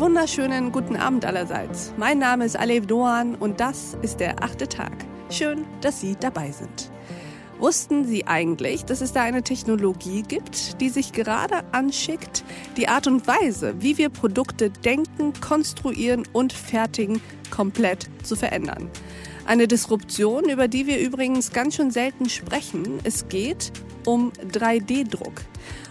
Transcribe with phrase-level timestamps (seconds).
[0.00, 1.92] wunderschönen guten Abend allerseits.
[1.98, 4.92] Mein Name ist Alev Doan und das ist der achte Tag.
[5.28, 6.90] Schön, dass Sie dabei sind.
[7.58, 12.44] Wussten Sie eigentlich, dass es da eine Technologie gibt, die sich gerade anschickt,
[12.78, 18.88] die Art und Weise, wie wir Produkte denken, konstruieren und fertigen, komplett zu verändern?
[19.50, 23.00] Eine Disruption, über die wir übrigens ganz schön selten sprechen.
[23.02, 23.72] Es geht
[24.06, 25.42] um 3D-Druck.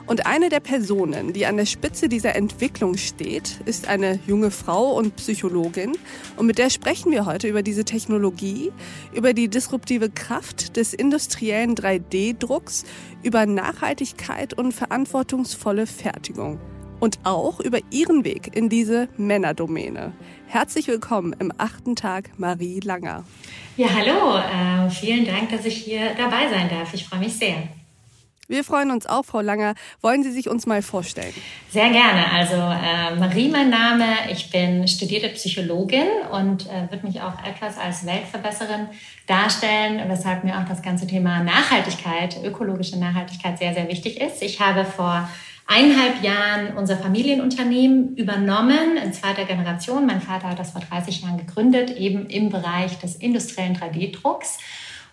[0.05, 4.95] Und eine der Personen, die an der Spitze dieser Entwicklung steht, ist eine junge Frau
[4.95, 5.97] und Psychologin.
[6.37, 8.71] Und mit der sprechen wir heute über diese Technologie,
[9.13, 12.85] über die disruptive Kraft des industriellen 3D-Drucks,
[13.23, 16.61] über Nachhaltigkeit und verantwortungsvolle Fertigung.
[16.99, 20.11] Und auch über ihren Weg in diese Männerdomäne.
[20.47, 23.23] Herzlich willkommen im achten Tag, Marie Langer.
[23.77, 24.37] Ja, hallo.
[24.37, 26.93] Äh, vielen Dank, dass ich hier dabei sein darf.
[26.93, 27.55] Ich freue mich sehr.
[28.49, 29.75] Wir freuen uns auch, Frau Langer.
[30.01, 31.33] Wollen Sie sich uns mal vorstellen?
[31.69, 32.31] Sehr gerne.
[32.31, 34.05] Also äh, Marie mein Name.
[34.31, 38.87] Ich bin studierte Psychologin und äh, würde mich auch etwas als Weltverbesserin
[39.27, 44.41] darstellen, weshalb mir auch das ganze Thema Nachhaltigkeit, ökologische Nachhaltigkeit sehr, sehr wichtig ist.
[44.41, 45.29] Ich habe vor
[45.69, 50.07] eineinhalb Jahren unser Familienunternehmen übernommen in zweiter Generation.
[50.07, 54.57] Mein Vater hat das vor 30 Jahren gegründet, eben im Bereich des industriellen 3D-Drucks.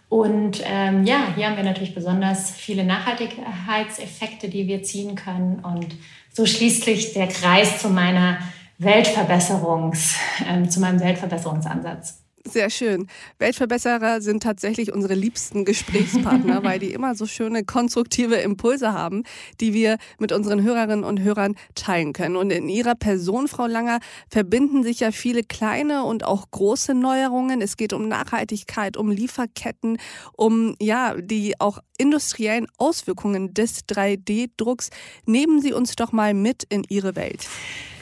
[0.08, 5.58] Und ähm, ja, hier haben wir natürlich besonders viele Nachhaltigkeitseffekte, die wir ziehen können.
[5.62, 5.94] Und
[6.32, 8.38] so schließlich der Kreis zu meiner
[8.78, 10.16] Weltverbesserungs,
[10.48, 12.25] äh, zu meinem Weltverbesserungsansatz.
[12.48, 13.08] Sehr schön.
[13.38, 19.24] Weltverbesserer sind tatsächlich unsere liebsten Gesprächspartner, weil die immer so schöne konstruktive Impulse haben,
[19.60, 22.36] die wir mit unseren Hörerinnen und Hörern teilen können.
[22.36, 23.98] Und in Ihrer Person, Frau Langer,
[24.30, 27.60] verbinden sich ja viele kleine und auch große Neuerungen.
[27.60, 29.98] Es geht um Nachhaltigkeit, um Lieferketten,
[30.36, 34.90] um ja die auch industriellen Auswirkungen des 3D-Drucks.
[35.24, 37.46] Nehmen Sie uns doch mal mit in Ihre Welt.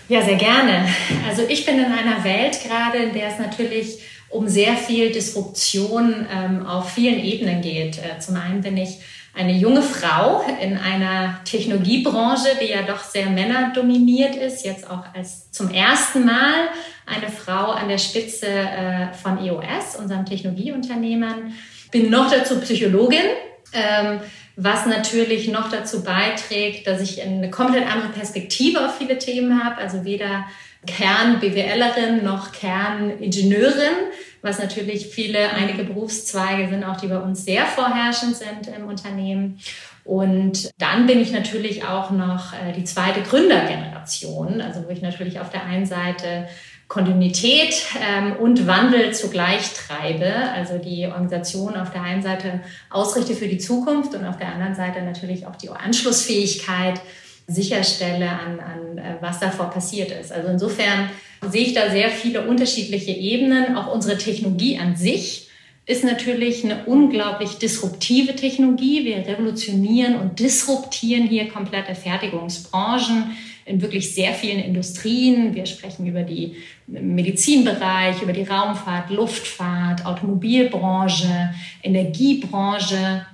[0.09, 0.87] Ja, sehr gerne.
[1.27, 4.01] Also ich bin in einer Welt gerade, in der es natürlich
[4.35, 7.99] um sehr viel Disruption ähm, auf vielen Ebenen geht.
[7.99, 8.99] Äh, zum einen bin ich
[9.33, 15.51] eine junge Frau in einer Technologiebranche, die ja doch sehr männerdominiert ist, jetzt auch als
[15.51, 16.69] zum ersten Mal
[17.07, 21.55] eine Frau an der Spitze äh, von EOS, unserem Technologieunternehmen.
[21.93, 23.25] Bin noch dazu Psychologin,
[23.73, 24.21] ähm,
[24.57, 29.79] was natürlich noch dazu beiträgt, dass ich eine komplett andere Perspektive auf viele Themen habe,
[29.79, 30.45] also weder
[30.87, 34.11] Kern-BWLerin noch Kern-Ingenieurin,
[34.43, 39.59] was natürlich viele, einige Berufszweige sind auch, die bei uns sehr vorherrschend sind im Unternehmen.
[40.05, 45.41] Und dann bin ich natürlich auch noch äh, die zweite Gründergeneration, also wo ich natürlich
[45.41, 46.47] auf der einen Seite
[46.89, 47.75] Kontinuität
[48.07, 53.59] ähm, und Wandel zugleich treibe, also die Organisation auf der einen Seite ausrichte für die
[53.59, 57.01] Zukunft und auf der anderen Seite natürlich auch die Anschlussfähigkeit
[57.47, 60.33] sicherstelle an, an äh, was davor passiert ist.
[60.33, 61.11] Also insofern
[61.51, 63.77] sehe ich da sehr viele unterschiedliche Ebenen.
[63.77, 65.49] Auch unsere Technologie an sich
[65.87, 69.05] ist natürlich eine unglaublich disruptive Technologie.
[69.05, 75.55] Wir revolutionieren und disruptieren hier komplette Fertigungsbranchen in wirklich sehr vielen Industrien.
[75.55, 76.57] Wir sprechen über die
[76.87, 81.51] Medizinbereich, über die Raumfahrt, Luftfahrt, Automobilbranche,
[81.83, 83.27] Energiebranche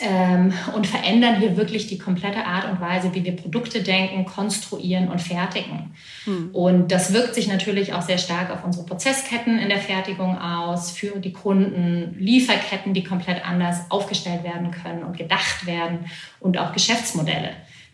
[0.00, 5.08] ähm, und verändern hier wirklich die komplette Art und Weise, wie wir Produkte denken, konstruieren
[5.08, 5.94] und fertigen.
[6.24, 6.50] Hm.
[6.52, 10.90] Und das wirkt sich natürlich auch sehr stark auf unsere Prozessketten in der Fertigung aus,
[10.90, 16.06] für die Kunden, Lieferketten, die komplett anders aufgestellt werden können und gedacht werden
[16.40, 17.50] und auch Geschäftsmodelle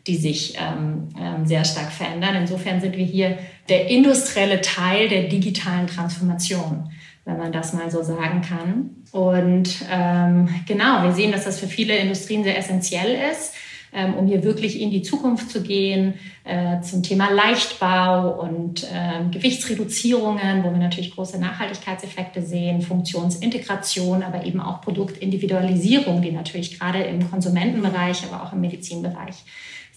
[0.06, 2.34] die sich ähm, ähm, sehr stark verändern.
[2.34, 6.90] Insofern sind wir hier der industrielle Teil der digitalen Transformation
[7.24, 8.90] wenn man das mal so sagen kann.
[9.12, 13.54] Und ähm, genau, wir sehen, dass das für viele Industrien sehr essentiell ist,
[13.92, 16.14] ähm, um hier wirklich in die Zukunft zu gehen,
[16.44, 24.44] äh, zum Thema Leichtbau und äh, Gewichtsreduzierungen, wo wir natürlich große Nachhaltigkeitseffekte sehen, Funktionsintegration, aber
[24.44, 29.44] eben auch Produktindividualisierung, die natürlich gerade im Konsumentenbereich, aber auch im Medizinbereich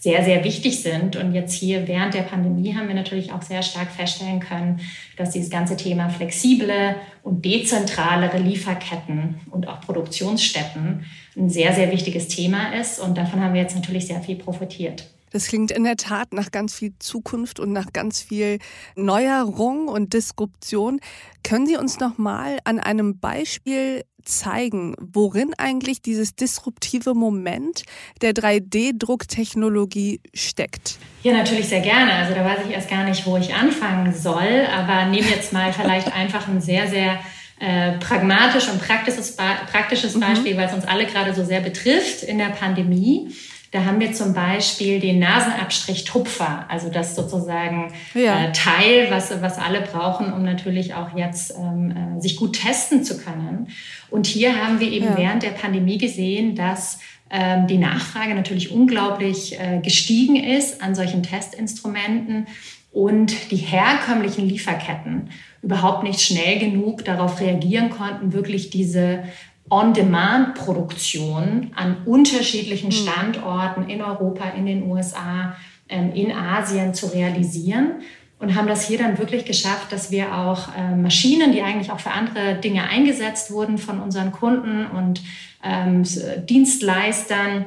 [0.04, 1.16] sehr, sehr wichtig sind.
[1.16, 4.80] Und jetzt hier während der Pandemie haben wir natürlich auch sehr stark feststellen können,
[5.16, 11.06] dass dieses ganze Thema flexible und dezentralere Lieferketten und auch Produktionsstätten
[11.36, 13.00] ein sehr, sehr wichtiges Thema ist.
[13.00, 15.08] Und davon haben wir jetzt natürlich sehr viel profitiert.
[15.30, 18.58] Das klingt in der Tat nach ganz viel Zukunft und nach ganz viel
[18.96, 21.00] Neuerung und Disruption.
[21.42, 27.82] Können Sie uns noch mal an einem Beispiel zeigen, worin eigentlich dieses disruptive Moment
[28.22, 30.98] der 3D-Drucktechnologie steckt?
[31.22, 32.12] Ja, natürlich sehr gerne.
[32.12, 35.72] Also da weiß ich erst gar nicht, wo ich anfangen soll, aber nehme jetzt mal
[35.72, 37.18] vielleicht einfach ein sehr, sehr
[37.60, 40.20] äh, pragmatisch und praktisches, praktisches mhm.
[40.20, 40.58] Beispiel, mhm.
[40.58, 43.30] weil es uns alle gerade so sehr betrifft in der Pandemie.
[43.74, 48.44] Da haben wir zum Beispiel den Nasenabstrich Tupfer, also das sozusagen ja.
[48.44, 53.02] äh, Teil, was, was alle brauchen, um natürlich auch jetzt ähm, äh, sich gut testen
[53.02, 53.66] zu können.
[54.10, 55.16] Und hier haben wir eben ja.
[55.16, 57.00] während der Pandemie gesehen, dass
[57.30, 62.46] ähm, die Nachfrage natürlich unglaublich äh, gestiegen ist an solchen Testinstrumenten
[62.92, 65.30] und die herkömmlichen Lieferketten
[65.62, 69.24] überhaupt nicht schnell genug darauf reagieren konnten, wirklich diese
[69.70, 72.96] On-Demand-Produktion an unterschiedlichen hm.
[72.96, 75.56] Standorten in Europa, in den USA,
[75.88, 78.02] ähm, in Asien zu realisieren
[78.38, 82.00] und haben das hier dann wirklich geschafft, dass wir auch äh, Maschinen, die eigentlich auch
[82.00, 85.22] für andere Dinge eingesetzt wurden von unseren Kunden und
[85.62, 86.02] ähm,
[86.46, 87.66] Dienstleistern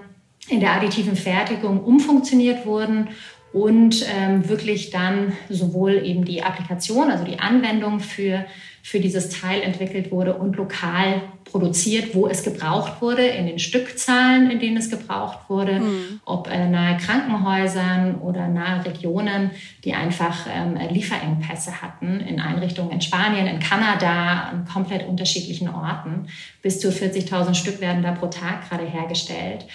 [0.49, 3.09] in der additiven Fertigung umfunktioniert wurden
[3.53, 8.45] und ähm, wirklich dann sowohl eben die Applikation, also die Anwendung für,
[8.87, 14.49] für dieses Teil entwickelt wurde und lokal produziert, wo es gebraucht wurde, in den Stückzahlen,
[14.49, 16.21] in denen es gebraucht wurde, mhm.
[16.23, 19.51] ob äh, nahe Krankenhäusern oder nahe Regionen,
[19.83, 26.27] die einfach ähm, Lieferengpässe hatten in Einrichtungen in Spanien, in Kanada, an komplett unterschiedlichen Orten.
[26.61, 29.65] Bis zu 40.000 Stück werden da pro Tag gerade hergestellt.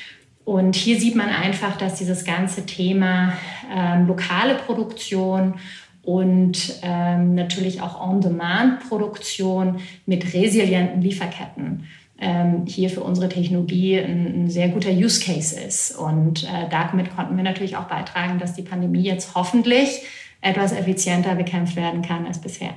[0.46, 3.34] Und hier sieht man einfach, dass dieses ganze Thema
[3.70, 5.56] ähm, lokale Produktion
[6.02, 11.84] und ähm, natürlich auch On-Demand-Produktion mit resilienten Lieferketten
[12.18, 15.96] ähm, hier für unsere Technologie ein, ein, sehr guter Use Case ist.
[15.96, 20.02] Und äh, damit konnten wir natürlich auch beitragen, dass die Pandemie jetzt hoffentlich
[20.40, 22.74] etwas effizienter bekämpft werden kann als bisher.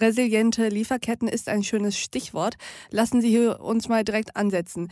[0.00, 2.56] Resiliente Lieferketten ist ein schönes Stichwort.
[2.90, 4.88] Lassen Sie hier uns mal direkt ansetzen.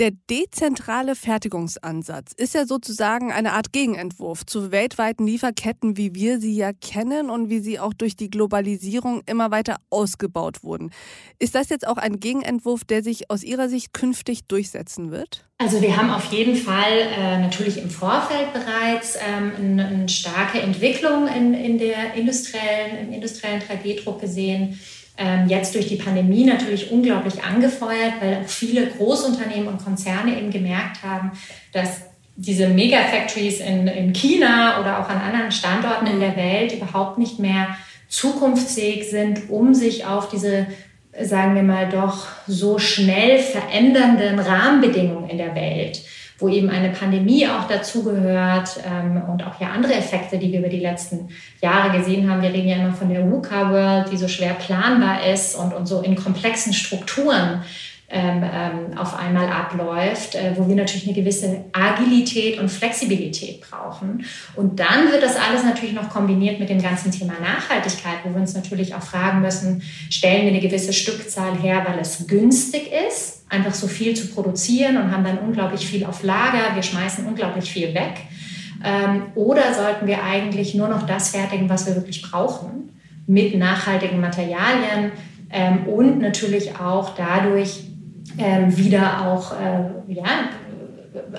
[0.00, 6.56] Der dezentrale Fertigungsansatz ist ja sozusagen eine Art Gegenentwurf zu weltweiten Lieferketten, wie wir sie
[6.56, 10.90] ja kennen und wie sie auch durch die Globalisierung immer weiter ausgebaut wurden.
[11.38, 15.44] Ist das jetzt auch ein Gegenentwurf, der sich aus Ihrer Sicht künftig durchsetzen wird?
[15.58, 20.62] Also wir haben auf jeden Fall äh, natürlich im Vorfeld bereits ähm, eine, eine starke
[20.62, 24.80] Entwicklung in, in der industriellen, im industriellen 3D-Druck gesehen
[25.48, 31.02] jetzt durch die Pandemie natürlich unglaublich angefeuert, weil auch viele Großunternehmen und Konzerne eben gemerkt
[31.02, 31.32] haben,
[31.72, 32.02] dass
[32.36, 37.38] diese Megafactories in, in China oder auch an anderen Standorten in der Welt überhaupt nicht
[37.38, 37.76] mehr
[38.08, 40.66] zukunftsfähig sind, um sich auf diese,
[41.20, 46.02] sagen wir mal, doch so schnell verändernden Rahmenbedingungen in der Welt
[46.40, 50.68] wo eben eine Pandemie auch dazugehört ähm, und auch ja andere Effekte, die wir über
[50.68, 51.28] die letzten
[51.62, 52.42] Jahre gesehen haben.
[52.42, 56.00] Wir reden ja immer von der VUCA-World, die so schwer planbar ist und, und so
[56.00, 57.62] in komplexen Strukturen
[58.12, 64.24] ähm, ähm, auf einmal abläuft, äh, wo wir natürlich eine gewisse Agilität und Flexibilität brauchen.
[64.56, 68.40] Und dann wird das alles natürlich noch kombiniert mit dem ganzen Thema Nachhaltigkeit, wo wir
[68.40, 73.39] uns natürlich auch fragen müssen, stellen wir eine gewisse Stückzahl her, weil es günstig ist,
[73.50, 77.70] einfach so viel zu produzieren und haben dann unglaublich viel auf Lager, wir schmeißen unglaublich
[77.70, 78.22] viel weg.
[78.82, 82.90] Ähm, oder sollten wir eigentlich nur noch das fertigen, was wir wirklich brauchen,
[83.26, 85.12] mit nachhaltigen Materialien
[85.50, 87.84] ähm, und natürlich auch dadurch
[88.38, 90.24] ähm, wieder auch äh, ja,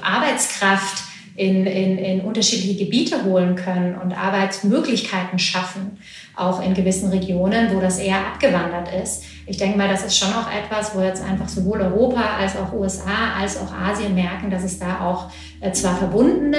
[0.02, 1.04] Arbeitskraft
[1.36, 5.98] in, in, in unterschiedliche Gebiete holen können und Arbeitsmöglichkeiten schaffen,
[6.36, 9.24] auch in gewissen Regionen, wo das eher abgewandert ist.
[9.46, 12.72] Ich denke mal, das ist schon auch etwas, wo jetzt einfach sowohl Europa als auch
[12.74, 16.58] USA als auch Asien merken, dass es da auch äh, zwar verbundene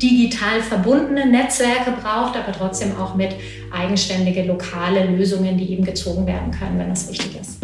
[0.00, 3.34] digital verbundene Netzwerke braucht, aber trotzdem auch mit
[3.70, 7.59] eigenständige lokale Lösungen, die eben gezogen werden können, wenn das wichtig ist.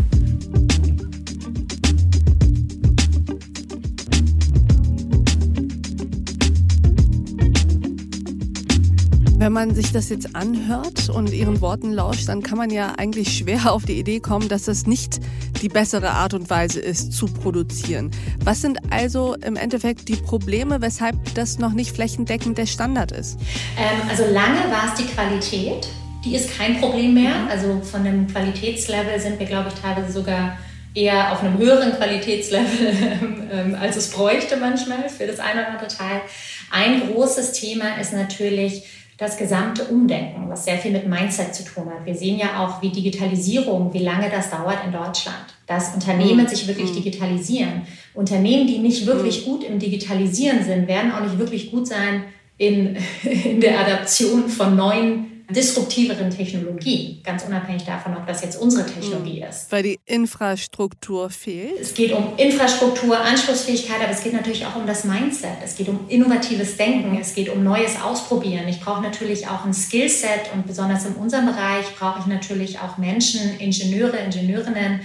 [9.39, 13.37] Wenn man sich das jetzt anhört und Ihren Worten lauscht, dann kann man ja eigentlich
[13.37, 15.21] schwer auf die Idee kommen, dass das nicht
[15.61, 18.11] die bessere Art und Weise ist, zu produzieren.
[18.43, 23.39] Was sind also im Endeffekt die Probleme, weshalb das noch nicht flächendeckend der Standard ist?
[23.79, 25.87] Ähm, also lange war es die Qualität.
[26.25, 27.35] Die ist kein Problem mehr.
[27.41, 27.49] Mhm.
[27.49, 30.57] Also von dem Qualitätslevel sind wir, glaube ich, teilweise sogar
[30.95, 33.19] eher auf einem höheren Qualitätslevel,
[33.53, 36.23] ähm, als es bräuchte manchmal für das eine oder andere Teil.
[36.71, 38.85] Ein großes Thema ist natürlich
[39.17, 42.05] das gesamte Umdenken, was sehr viel mit Mindset zu tun hat.
[42.05, 46.49] Wir sehen ja auch, wie Digitalisierung, wie lange das dauert in Deutschland, dass Unternehmen mhm.
[46.49, 46.97] sich wirklich mhm.
[46.97, 47.83] digitalisieren.
[48.13, 49.51] Unternehmen, die nicht wirklich mhm.
[49.51, 52.25] gut im Digitalisieren sind, werden auch nicht wirklich gut sein
[52.59, 58.85] in, in der Adaption von neuen disruptiveren Technologien, ganz unabhängig davon, ob das jetzt unsere
[58.85, 59.49] Technologie mhm.
[59.49, 59.71] ist.
[59.71, 61.81] Weil die Infrastruktur fehlt?
[61.81, 65.59] Es geht um Infrastruktur, Anschlussfähigkeit, aber es geht natürlich auch um das Mindset.
[65.65, 68.67] Es geht um innovatives Denken, es geht um neues Ausprobieren.
[68.69, 72.99] Ich brauche natürlich auch ein Skillset und besonders in unserem Bereich brauche ich natürlich auch
[72.99, 75.01] Menschen, Ingenieure, Ingenieurinnen,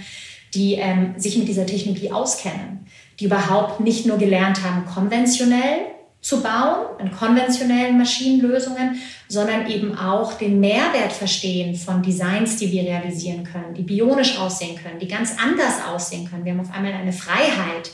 [0.54, 2.86] die ähm, sich mit dieser Technologie auskennen,
[3.20, 5.91] die überhaupt nicht nur gelernt haben, konventionell
[6.22, 12.84] zu bauen, in konventionellen Maschinenlösungen, sondern eben auch den Mehrwert verstehen von Designs, die wir
[12.84, 16.44] realisieren können, die bionisch aussehen können, die ganz anders aussehen können.
[16.44, 17.90] Wir haben auf einmal eine Freiheit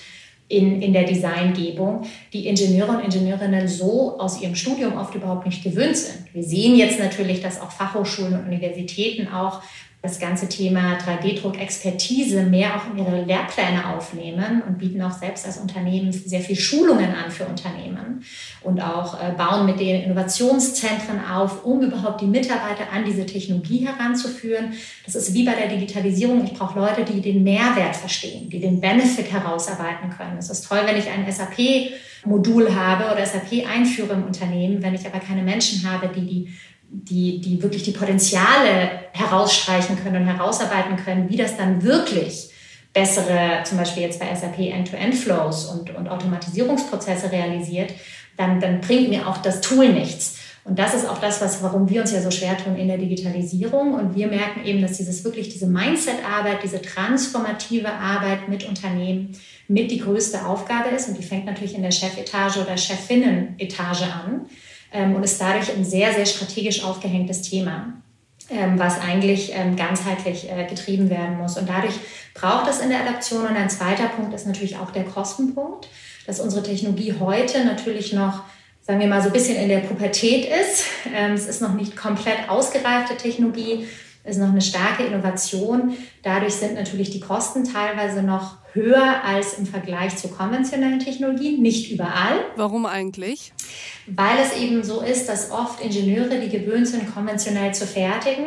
[0.49, 5.65] in, in der Designgebung, die Ingenieure und Ingenieurinnen so aus ihrem Studium oft überhaupt nicht
[5.65, 6.27] gewöhnt sind.
[6.35, 9.63] Wir sehen jetzt natürlich, dass auch Fachhochschulen und Universitäten auch
[10.01, 15.59] das ganze Thema 3D-Druck-Expertise mehr auch in ihre Lehrpläne aufnehmen und bieten auch selbst als
[15.59, 18.23] Unternehmen sehr viel Schulungen an für Unternehmen
[18.63, 23.89] und auch äh, bauen mit denen Innovationszentren auf, um überhaupt die Mitarbeiter an diese Technologie
[23.89, 24.73] heranzuführen.
[25.05, 26.45] Das ist wie bei der Digitalisierung.
[26.45, 30.39] Ich brauche Leute, die den Mehrwert verstehen, die den Benefit herausarbeiten können.
[30.39, 31.59] Es ist toll, wenn ich ein SAP
[32.25, 36.49] Modul habe oder SAP einführe im Unternehmen, wenn ich aber keine Menschen habe, die die
[36.91, 42.51] die, die wirklich die Potenziale herausstreichen können und herausarbeiten können, wie das dann wirklich
[42.95, 47.93] bessere, zum Beispiel jetzt bei SAP End-to-End-Flows und, und Automatisierungsprozesse realisiert,
[48.37, 50.39] dann, dann bringt mir auch das Tool nichts.
[50.65, 52.99] Und das ist auch das, was, warum wir uns ja so schwer tun in der
[52.99, 53.95] Digitalisierung.
[53.95, 59.33] Und wir merken eben, dass dieses wirklich diese Mindset-Arbeit, diese transformative Arbeit mit Unternehmen
[59.67, 61.09] mit die größte Aufgabe ist.
[61.09, 64.47] Und die fängt natürlich in der Chefetage oder Chefinnen-Etage an
[64.93, 67.93] und ist dadurch ein sehr, sehr strategisch aufgehängtes Thema.
[68.51, 71.59] Ähm, was eigentlich ähm, ganzheitlich äh, getrieben werden muss.
[71.59, 71.93] Und dadurch
[72.33, 73.47] braucht es in der Adaption.
[73.47, 75.87] Und ein zweiter Punkt ist natürlich auch der Kostenpunkt,
[76.27, 78.45] dass unsere Technologie heute natürlich noch,
[78.81, 80.87] sagen wir mal, so ein bisschen in der Pubertät ist.
[81.15, 83.87] Ähm, es ist noch nicht komplett ausgereifte Technologie,
[84.25, 85.95] es ist noch eine starke Innovation.
[86.23, 91.91] Dadurch sind natürlich die Kosten teilweise noch höher als im Vergleich zu konventionellen Technologien, nicht
[91.91, 92.45] überall.
[92.57, 93.53] Warum eigentlich?
[94.07, 98.47] Weil es eben so ist, dass oft Ingenieure, die gewöhnt sind, konventionell zu fertigen,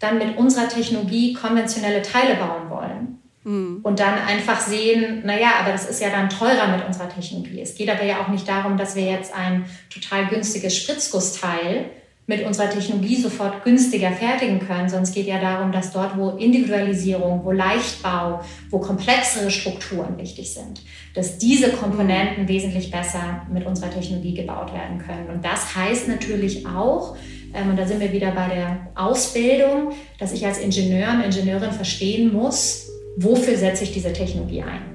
[0.00, 3.18] dann mit unserer Technologie konventionelle Teile bauen wollen.
[3.44, 3.80] Mhm.
[3.82, 7.60] Und dann einfach sehen, naja, aber das ist ja dann teurer mit unserer Technologie.
[7.60, 11.90] Es geht aber ja auch nicht darum, dass wir jetzt ein total günstiges Spritzgussteil
[12.26, 17.44] mit unserer Technologie sofort günstiger fertigen können, es geht ja darum, dass dort, wo Individualisierung,
[17.44, 18.40] wo Leichtbau,
[18.70, 20.80] wo komplexere Strukturen wichtig sind,
[21.14, 25.28] dass diese Komponenten wesentlich besser mit unserer Technologie gebaut werden können.
[25.28, 27.16] Und das heißt natürlich auch,
[27.52, 31.72] ähm, und da sind wir wieder bei der Ausbildung, dass ich als Ingenieur und Ingenieurin
[31.72, 34.93] verstehen muss, wofür setze ich diese Technologie ein.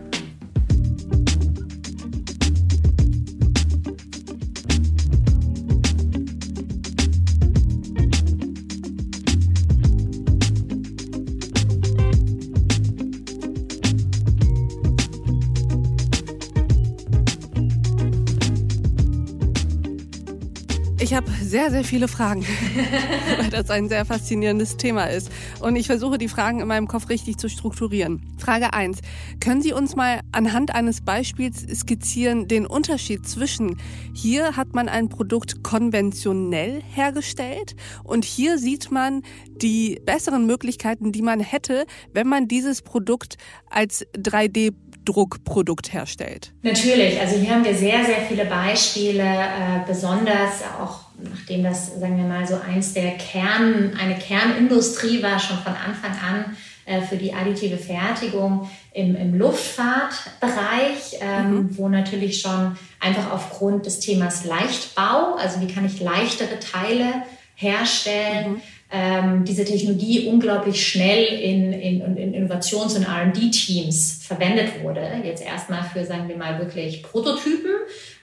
[21.49, 22.45] Sehr, sehr viele Fragen,
[23.39, 25.31] weil das ein sehr faszinierendes Thema ist.
[25.59, 28.21] Und ich versuche die Fragen in meinem Kopf richtig zu strukturieren.
[28.37, 28.99] Frage 1.
[29.39, 33.77] Können Sie uns mal anhand eines Beispiels skizzieren den Unterschied zwischen
[34.13, 39.23] hier hat man ein Produkt konventionell hergestellt und hier sieht man
[39.61, 43.37] die besseren Möglichkeiten, die man hätte, wenn man dieses Produkt
[43.69, 44.73] als 3D
[45.09, 46.53] Druckprodukt herstellt?
[46.61, 52.17] Natürlich, also hier haben wir sehr, sehr viele Beispiele, äh, besonders auch nachdem das, sagen
[52.17, 57.17] wir mal, so eins der Kern, eine Kernindustrie war, schon von Anfang an äh, für
[57.17, 61.77] die additive Fertigung im, im Luftfahrtbereich, ähm, mhm.
[61.77, 67.23] wo natürlich schon einfach aufgrund des Themas Leichtbau, also wie kann ich leichtere Teile
[67.55, 75.01] herstellen, mhm ähm, diese Technologie unglaublich schnell in, in, in Innovations- und RD-Teams verwendet wurde.
[75.23, 77.71] Jetzt erstmal für, sagen wir mal, wirklich Prototypen,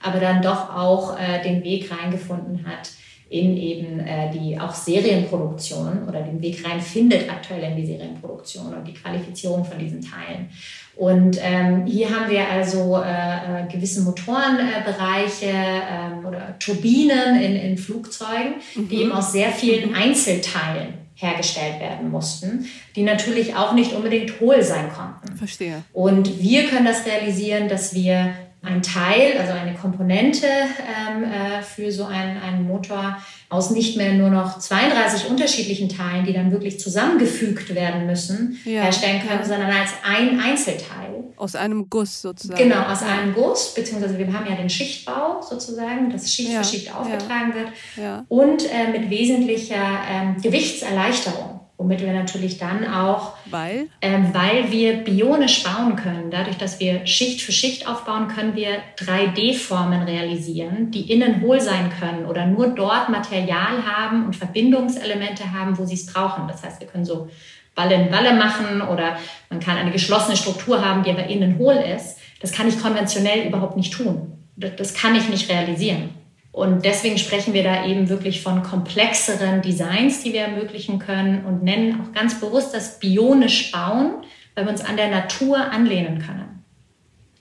[0.01, 2.91] aber dann doch auch äh, den Weg reingefunden hat
[3.29, 8.73] in eben äh, die auch Serienproduktion oder den Weg rein findet aktuell in die Serienproduktion
[8.73, 10.49] und die Qualifizierung von diesen Teilen.
[10.97, 17.77] Und ähm, hier haben wir also äh, äh, gewisse Motorenbereiche äh, oder Turbinen in, in
[17.77, 18.89] Flugzeugen, mhm.
[18.89, 19.95] die eben aus sehr vielen mhm.
[19.95, 25.37] Einzelteilen hergestellt werden mussten, die natürlich auch nicht unbedingt hohl sein konnten.
[25.37, 25.83] Verstehe.
[25.93, 28.33] Und wir können das realisieren, dass wir
[28.67, 33.17] ein Teil, also eine Komponente ähm, äh, für so einen, einen Motor
[33.49, 38.83] aus nicht mehr nur noch 32 unterschiedlichen Teilen, die dann wirklich zusammengefügt werden müssen, ja.
[38.83, 41.23] herstellen können, sondern als ein Einzelteil.
[41.37, 42.57] Aus einem Guss sozusagen.
[42.57, 46.61] Genau, aus einem Guss, beziehungsweise wir haben ja den Schichtbau sozusagen, das Schicht ja.
[46.61, 47.53] für Schicht aufgetragen
[47.95, 48.15] ja.
[48.15, 53.87] wird und äh, mit wesentlicher ähm, Gewichtserleichterung womit wir natürlich dann auch, weil?
[54.01, 56.31] Ähm, weil wir bionisch bauen können.
[56.31, 61.91] Dadurch, dass wir Schicht für Schicht aufbauen, können wir 3D-Formen realisieren, die innen hohl sein
[61.99, 66.47] können oder nur dort Material haben und Verbindungselemente haben, wo sie es brauchen.
[66.47, 67.29] Das heißt, wir können so
[67.75, 69.17] Ball in Balle machen oder
[69.51, 72.17] man kann eine geschlossene Struktur haben, die aber innen hohl ist.
[72.41, 74.33] Das kann ich konventionell überhaupt nicht tun.
[74.55, 76.09] Das kann ich nicht realisieren.
[76.57, 81.61] Und deswegen sprechen wir da eben wirklich von komplexeren Designs, die wir ermöglichen können und
[81.61, 84.23] nennen auch ganz bewusst das bionisch bauen,
[84.55, 86.63] weil wir uns an der Natur anlehnen können.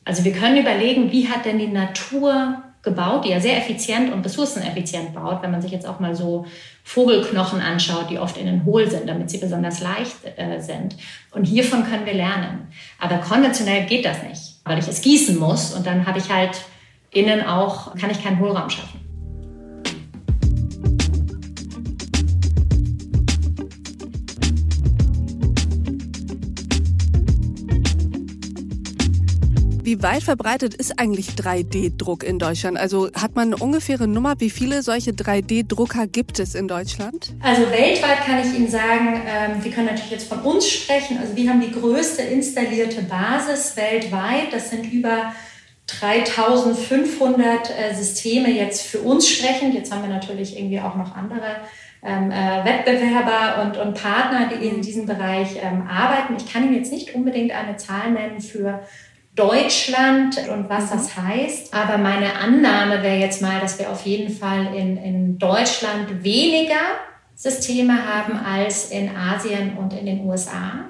[0.04, 4.22] Also wir können überlegen, wie hat denn die Natur gebaut, die ja sehr effizient und
[4.22, 6.44] ressourceneffizient baut, wenn man sich jetzt auch mal so
[6.84, 10.94] Vogelknochen anschaut, die oft innen hohl sind, damit sie besonders leicht äh, sind.
[11.32, 12.68] Und hiervon können wir lernen.
[12.98, 16.60] Aber konventionell geht das nicht, weil ich es gießen muss und dann habe ich halt
[17.12, 19.05] innen auch, kann ich keinen Hohlraum schaffen.
[30.02, 32.78] Weit verbreitet ist eigentlich 3D-Druck in Deutschland?
[32.78, 37.34] Also hat man eine ungefähre Nummer, wie viele solche 3D-Drucker gibt es in Deutschland?
[37.40, 41.18] Also weltweit kann ich Ihnen sagen, ähm, wir können natürlich jetzt von uns sprechen.
[41.18, 44.52] Also wir haben die größte installierte Basis weltweit.
[44.52, 45.32] Das sind über
[45.86, 49.74] 3500 äh, Systeme jetzt für uns sprechend.
[49.74, 51.56] Jetzt haben wir natürlich irgendwie auch noch andere
[52.02, 56.36] ähm, äh, Wettbewerber und, und Partner, die in diesem Bereich ähm, arbeiten.
[56.36, 58.80] Ich kann Ihnen jetzt nicht unbedingt eine Zahl nennen für
[59.36, 60.96] Deutschland und was mhm.
[60.96, 61.74] das heißt.
[61.74, 66.74] Aber meine Annahme wäre jetzt mal, dass wir auf jeden Fall in, in Deutschland weniger
[67.34, 70.86] Systeme haben als in Asien und in den USA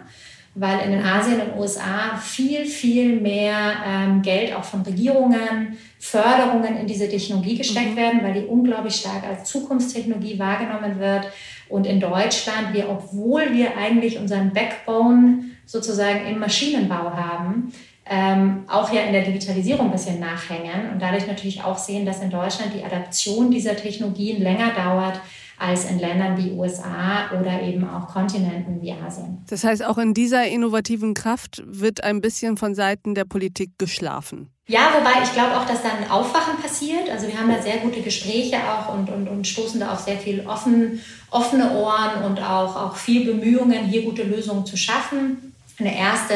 [0.59, 6.79] weil in den Asien und USA viel, viel mehr ähm, Geld auch von Regierungen, Förderungen
[6.79, 7.97] in diese Technologie gesteckt mhm.
[7.97, 11.31] werden, weil die unglaublich stark als Zukunftstechnologie wahrgenommen wird.
[11.69, 17.73] Und in Deutschland, wir, obwohl wir eigentlich unseren Backbone sozusagen im Maschinenbau haben,
[18.09, 22.23] ähm, auch ja in der Digitalisierung ein bisschen nachhängen und dadurch natürlich auch sehen, dass
[22.23, 25.21] in Deutschland die Adaption dieser Technologien länger dauert
[25.59, 29.43] als in Ländern wie USA oder eben auch Kontinenten wie Asien.
[29.49, 34.51] Das heißt, auch in dieser innovativen Kraft wird ein bisschen von Seiten der Politik geschlafen.
[34.69, 37.09] Ja, wobei ich glaube auch, dass da ein Aufwachen passiert.
[37.09, 40.19] Also wir haben da sehr gute Gespräche auch und, und, und stoßen da auf sehr
[40.19, 45.54] viel offen, offene Ohren und auch, auch viel Bemühungen, hier gute Lösungen zu schaffen.
[45.78, 46.35] Eine erste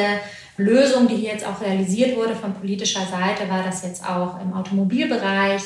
[0.61, 4.53] Lösung, die hier jetzt auch realisiert wurde von politischer Seite, war, dass jetzt auch im
[4.53, 5.63] Automobilbereich,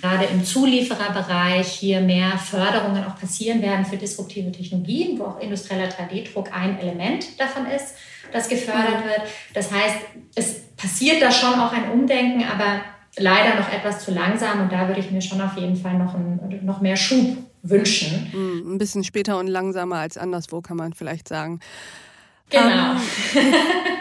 [0.00, 5.88] gerade im Zuliefererbereich hier mehr Förderungen auch passieren werden für disruptive Technologien, wo auch industrieller
[5.88, 7.94] 3D-Druck ein Element davon ist,
[8.32, 9.22] das gefördert wird.
[9.54, 9.96] Das heißt,
[10.34, 12.82] es passiert da schon auch ein Umdenken, aber
[13.18, 16.14] leider noch etwas zu langsam und da würde ich mir schon auf jeden Fall noch,
[16.14, 18.28] ein, noch mehr Schub wünschen.
[18.32, 21.60] Hm, ein bisschen später und langsamer als anderswo, kann man vielleicht sagen.
[22.50, 22.92] Genau.
[22.92, 22.98] Ähm,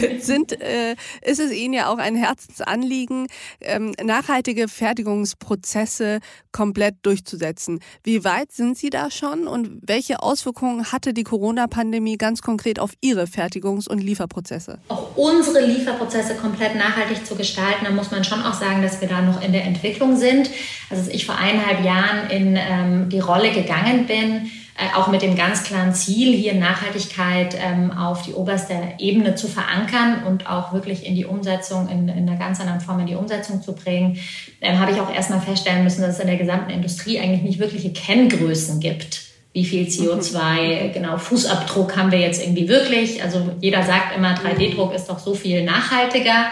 [0.20, 3.26] sind, äh, ist es Ihnen ja auch ein Herzensanliegen,
[3.60, 6.20] ähm, nachhaltige Fertigungsprozesse
[6.52, 7.80] komplett durchzusetzen.
[8.02, 12.92] Wie weit sind Sie da schon und welche Auswirkungen hatte die Corona-Pandemie ganz konkret auf
[13.00, 14.78] Ihre Fertigungs- und Lieferprozesse?
[14.88, 19.08] Auch unsere Lieferprozesse komplett nachhaltig zu gestalten, da muss man schon auch sagen, dass wir
[19.08, 20.50] da noch in der Entwicklung sind.
[20.88, 25.22] Also als ich vor eineinhalb Jahren in ähm, die Rolle gegangen bin, äh, auch mit
[25.22, 29.89] dem ganz klaren Ziel, hier Nachhaltigkeit ähm, auf die oberste Ebene zu verankern
[30.26, 33.62] und auch wirklich in die Umsetzung, in, in einer ganz anderen Form in die Umsetzung
[33.62, 34.18] zu bringen,
[34.60, 37.58] ähm, habe ich auch erstmal feststellen müssen, dass es in der gesamten Industrie eigentlich nicht
[37.58, 39.22] wirkliche Kenngrößen gibt.
[39.52, 40.92] Wie viel CO2, mhm.
[40.92, 43.22] genau, Fußabdruck haben wir jetzt irgendwie wirklich?
[43.22, 46.46] Also jeder sagt immer, 3D-Druck ist doch so viel nachhaltiger.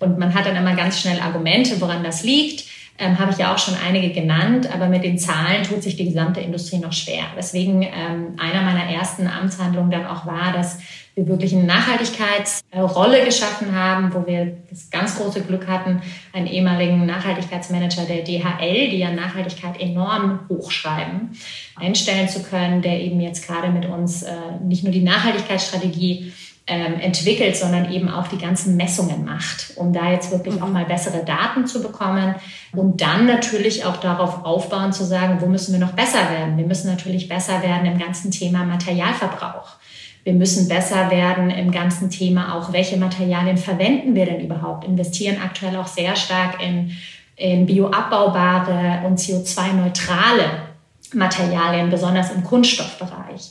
[0.00, 2.69] Und man hat dann immer ganz schnell Argumente, woran das liegt
[3.00, 6.04] ähm, habe ich ja auch schon einige genannt, aber mit den Zahlen tut sich die
[6.04, 7.24] gesamte Industrie noch schwer.
[7.34, 10.78] Weswegen ähm, einer meiner ersten Amtshandlungen dann auch war, dass
[11.14, 17.04] wir wirklich eine Nachhaltigkeitsrolle geschaffen haben, wo wir das ganz große Glück hatten, einen ehemaligen
[17.06, 21.30] Nachhaltigkeitsmanager der DHL, die ja Nachhaltigkeit enorm hochschreiben,
[21.76, 24.32] einstellen zu können, der eben jetzt gerade mit uns äh,
[24.62, 26.32] nicht nur die Nachhaltigkeitsstrategie
[26.66, 30.62] ähm, entwickelt, sondern eben auch die ganzen Messungen macht, um da jetzt wirklich mhm.
[30.62, 32.36] auch mal bessere Daten zu bekommen
[32.72, 36.56] und dann natürlich auch darauf aufbauen zu sagen, wo müssen wir noch besser werden.
[36.56, 39.80] Wir müssen natürlich besser werden im ganzen Thema Materialverbrauch.
[40.22, 44.84] Wir müssen besser werden im ganzen Thema auch, welche Materialien verwenden wir denn überhaupt?
[44.84, 46.92] Investieren aktuell auch sehr stark in,
[47.36, 50.44] in bioabbaubare und CO2-neutrale
[51.14, 53.50] Materialien, besonders im Kunststoffbereich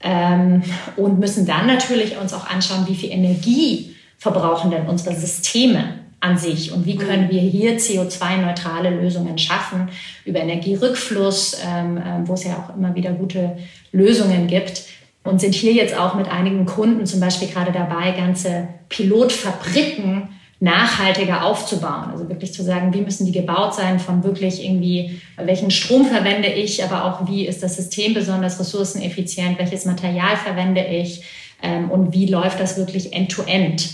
[0.00, 0.62] ähm,
[0.96, 6.38] und müssen dann natürlich uns auch anschauen, wie viel Energie verbrauchen denn unsere Systeme an
[6.38, 9.88] sich und wie können wir hier CO2-neutrale Lösungen schaffen
[10.24, 13.58] über Energierückfluss, ähm, ähm, wo es ja auch immer wieder gute
[13.92, 14.84] Lösungen gibt.
[15.24, 20.28] Und sind hier jetzt auch mit einigen Kunden zum Beispiel gerade dabei, ganze Pilotfabriken
[20.58, 22.10] nachhaltiger aufzubauen.
[22.10, 26.48] Also wirklich zu sagen, wie müssen die gebaut sein von wirklich irgendwie, welchen Strom verwende
[26.48, 31.22] ich, aber auch wie ist das System besonders ressourceneffizient, welches Material verwende ich
[31.62, 33.80] ähm, und wie läuft das wirklich end-to-end.
[33.80, 33.90] -end.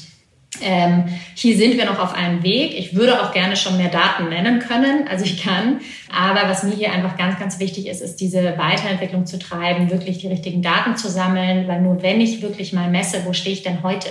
[0.60, 2.78] Ähm, hier sind wir noch auf einem Weg.
[2.78, 5.80] Ich würde auch gerne schon mehr Daten nennen können, als ich kann.
[6.14, 10.18] Aber was mir hier einfach ganz, ganz wichtig ist, ist diese Weiterentwicklung zu treiben, wirklich
[10.18, 13.62] die richtigen Daten zu sammeln, weil nur wenn ich wirklich mal messe, wo stehe ich
[13.62, 14.10] denn heute,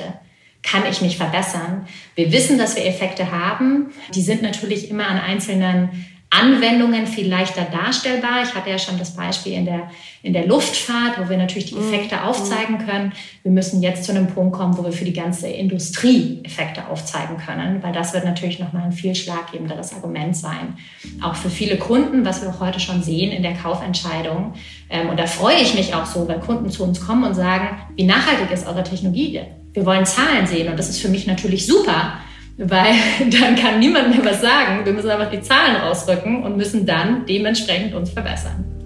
[0.64, 1.88] kann ich mich verbessern.
[2.16, 3.88] Wir wissen, dass wir Effekte haben.
[4.14, 5.90] Die sind natürlich immer an einzelnen
[6.34, 8.42] Anwendungen viel leichter darstellbar.
[8.44, 9.92] Ich hatte ja schon das Beispiel in der,
[10.24, 11.94] in der Luftfahrt, wo wir natürlich die mhm.
[11.94, 12.88] Effekte aufzeigen mhm.
[12.88, 13.14] können.
[13.44, 17.36] Wir müssen jetzt zu einem Punkt kommen, wo wir für die ganze Industrie Effekte aufzeigen
[17.36, 20.78] können, weil das wird natürlich nochmal ein viel schlaggebenderes Argument sein.
[21.22, 24.54] Auch für viele Kunden, was wir auch heute schon sehen in der Kaufentscheidung.
[24.90, 27.78] Ähm, und da freue ich mich auch so, weil Kunden zu uns kommen und sagen,
[27.98, 29.42] wie nachhaltig ist eure Technologie?
[29.74, 32.20] Wir wollen Zahlen sehen und das ist für mich natürlich super
[32.58, 32.94] weil
[33.30, 34.86] dann kann niemand mehr was sagen.
[34.86, 38.81] Wir müssen einfach die Zahlen rausrücken und müssen dann dementsprechend uns verbessern.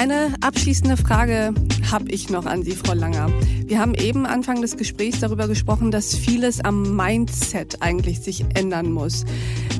[0.00, 1.52] Eine abschließende Frage
[1.92, 3.30] habe ich noch an Sie, Frau Langer.
[3.66, 8.92] Wir haben eben Anfang des Gesprächs darüber gesprochen, dass vieles am Mindset eigentlich sich ändern
[8.92, 9.26] muss.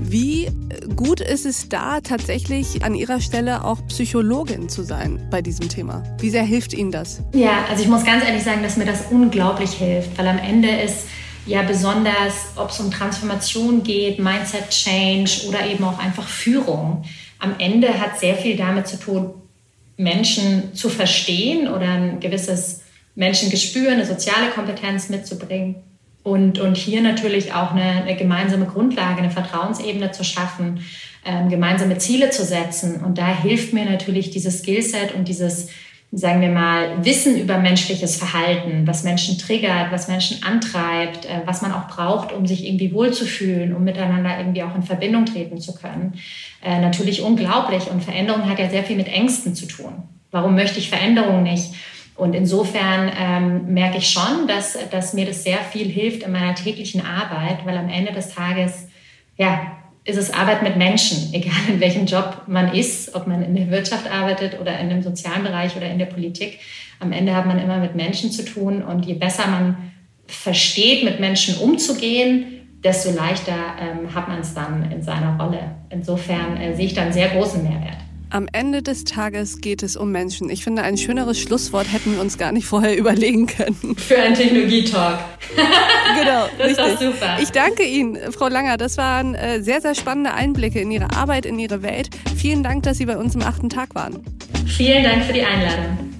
[0.03, 0.51] Wie
[0.95, 6.03] gut ist es da tatsächlich an Ihrer Stelle auch Psychologin zu sein bei diesem Thema?
[6.19, 7.23] Wie sehr hilft Ihnen das?
[7.33, 10.69] Ja, also ich muss ganz ehrlich sagen, dass mir das unglaublich hilft, weil am Ende
[10.69, 11.07] ist
[11.47, 17.05] ja besonders, ob es um Transformation geht, Mindset Change oder eben auch einfach Führung.
[17.39, 19.33] Am Ende hat sehr viel damit zu tun,
[20.01, 22.83] Menschen zu verstehen oder ein gewisses
[23.15, 25.77] Menschengespür, eine soziale Kompetenz mitzubringen.
[26.23, 30.85] Und, und hier natürlich auch eine, eine gemeinsame Grundlage, eine Vertrauensebene zu schaffen,
[31.25, 33.03] ähm, gemeinsame Ziele zu setzen.
[33.05, 35.69] Und da hilft mir natürlich dieses Skillset und dieses,
[36.13, 41.63] sagen wir mal, Wissen über menschliches Verhalten, was Menschen triggert, was Menschen antreibt, äh, was
[41.63, 45.75] man auch braucht, um sich irgendwie wohlzufühlen, um miteinander irgendwie auch in Verbindung treten zu
[45.75, 46.15] können.
[46.65, 47.91] Äh, natürlich unglaublich.
[47.91, 50.03] Und Veränderung hat ja sehr viel mit Ängsten zu tun.
[50.33, 51.75] Warum möchte ich Veränderung nicht?
[52.17, 56.55] Und insofern ähm, merke ich schon, dass, dass mir das sehr viel hilft in meiner
[56.55, 58.89] täglichen Arbeit, weil am Ende des Tages,
[59.39, 63.55] ja, ist es Arbeit mit Menschen, egal in welchem Job man ist, ob man in
[63.55, 66.61] der Wirtschaft arbeitet oder in dem sozialen Bereich oder in der Politik.
[66.99, 69.93] Am Ende hat man immer mit Menschen zu tun und je besser man
[70.27, 75.77] versteht, mit Menschen umzugehen, desto leichter ähm, hat man es dann in seiner Rolle.
[75.91, 77.99] Insofern äh, sehe ich da einen sehr großen Mehrwert.
[78.33, 80.51] Am Ende des Tages geht es um Menschen.
[80.51, 83.97] Ich finde, ein schöneres Schlusswort hätten wir uns gar nicht vorher überlegen können.
[83.97, 85.19] Für einen Technologietalk.
[86.17, 86.87] genau, das richtig.
[86.87, 87.39] ist super.
[87.43, 88.77] Ich danke Ihnen, Frau Langer.
[88.77, 92.11] Das waren äh, sehr, sehr spannende Einblicke in Ihre Arbeit, in Ihre Welt.
[92.37, 94.25] Vielen Dank, dass Sie bei uns im achten Tag waren.
[94.65, 96.20] Vielen Dank für die Einladung.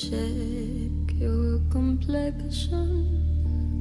[0.00, 2.78] check your complexion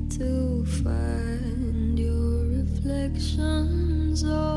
[0.09, 4.56] to find your reflections oh,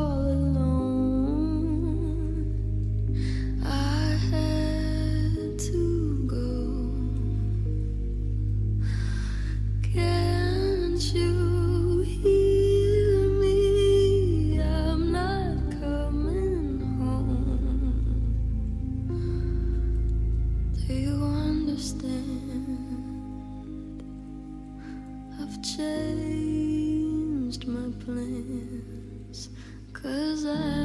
[29.33, 30.80] supposedly I'm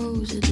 [0.00, 0.49] frozen